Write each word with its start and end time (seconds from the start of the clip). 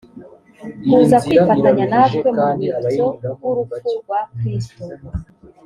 kuza 0.91 1.17
kwifatanya 1.25 1.85
natwe 1.91 2.29
mu 2.37 2.45
rwibutso 2.53 3.05
rw 3.33 3.41
urupfu 3.49 3.89
rwa 3.99 4.19
kristo 4.37 4.83